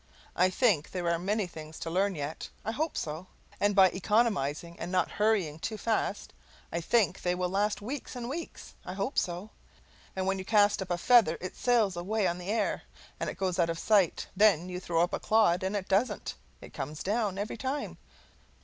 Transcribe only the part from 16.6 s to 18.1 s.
It comes down, every time.